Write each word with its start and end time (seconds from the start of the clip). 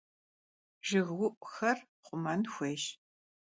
Jjıgıu'uxer 0.85 1.77
xhumen 2.03 2.41
xuêyş. 2.53 2.83